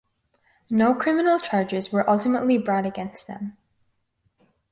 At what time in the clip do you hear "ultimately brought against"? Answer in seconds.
2.09-3.27